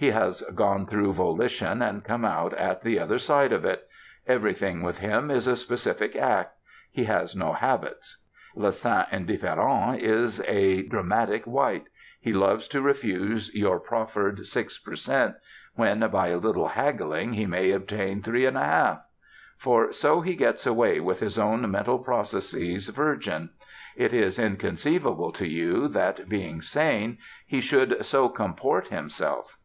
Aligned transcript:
He 0.00 0.10
has 0.10 0.42
gone 0.54 0.86
through 0.86 1.14
volition, 1.14 1.82
and 1.82 2.04
come 2.04 2.24
out 2.24 2.54
at 2.54 2.82
the 2.82 3.00
other 3.00 3.18
side 3.18 3.52
of 3.52 3.64
it; 3.64 3.88
everything 4.28 4.82
with 4.84 5.00
him 5.00 5.28
is 5.28 5.48
a 5.48 5.56
specific 5.56 6.14
act: 6.14 6.54
he 6.88 7.02
has 7.06 7.34
no 7.34 7.52
habits. 7.52 8.18
Le 8.54 8.70
saint 8.70 9.08
indifférent 9.10 9.98
is 10.00 10.40
a 10.42 10.82
dramatic 10.82 11.48
wight: 11.48 11.86
he 12.20 12.32
loves 12.32 12.68
to 12.68 12.80
refuse 12.80 13.52
your 13.56 13.80
proffered 13.80 14.46
six 14.46 14.78
per 14.78 14.94
cent, 14.94 15.34
when, 15.74 15.98
by 16.12 16.28
a 16.28 16.38
little 16.38 16.68
haggling, 16.68 17.32
he 17.32 17.44
may 17.46 17.72
obtain 17.72 18.22
three 18.22 18.46
and 18.46 18.56
a 18.56 18.62
half. 18.62 19.02
For 19.56 19.90
so 19.90 20.20
he 20.20 20.36
gets 20.36 20.64
away 20.64 21.00
with 21.00 21.18
his 21.18 21.40
own 21.40 21.68
mental 21.68 21.98
processes 21.98 22.86
virgin: 22.86 23.50
it 23.96 24.12
is 24.14 24.38
inconceivable 24.38 25.32
to 25.32 25.48
you 25.48 25.88
that, 25.88 26.28
being 26.28 26.62
sane, 26.62 27.18
he 27.48 27.60
should 27.60 28.06
so 28.06 28.28
comport 28.28 28.86
himself. 28.86 29.56